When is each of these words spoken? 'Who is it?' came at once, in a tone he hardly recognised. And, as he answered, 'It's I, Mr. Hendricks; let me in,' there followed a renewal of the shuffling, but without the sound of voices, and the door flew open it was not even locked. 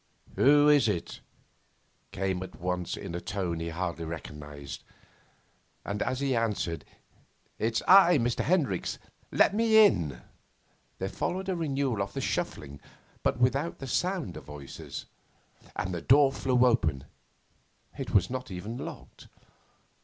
'Who 0.35 0.67
is 0.67 0.87
it?' 0.87 1.19
came 2.11 2.41
at 2.41 2.59
once, 2.59 2.97
in 2.97 3.13
a 3.13 3.21
tone 3.21 3.59
he 3.59 3.69
hardly 3.69 4.03
recognised. 4.03 4.83
And, 5.85 6.01
as 6.01 6.21
he 6.21 6.35
answered, 6.35 6.85
'It's 7.59 7.83
I, 7.87 8.17
Mr. 8.17 8.39
Hendricks; 8.43 8.97
let 9.31 9.53
me 9.53 9.85
in,' 9.85 10.23
there 10.97 11.07
followed 11.07 11.49
a 11.49 11.55
renewal 11.55 12.01
of 12.01 12.13
the 12.13 12.19
shuffling, 12.21 12.79
but 13.21 13.37
without 13.39 13.77
the 13.77 13.85
sound 13.85 14.37
of 14.37 14.43
voices, 14.45 15.05
and 15.75 15.93
the 15.93 16.01
door 16.01 16.31
flew 16.31 16.65
open 16.65 17.03
it 17.95 18.11
was 18.11 18.27
not 18.27 18.49
even 18.49 18.77
locked. 18.79 19.27